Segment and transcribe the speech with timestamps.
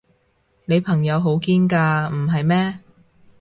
[0.65, 2.79] 你朋友好堅㗎，唔係咩？